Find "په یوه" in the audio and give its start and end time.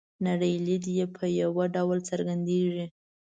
1.15-1.65